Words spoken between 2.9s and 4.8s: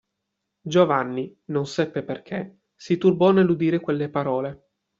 turbò nell'udire quelle parole.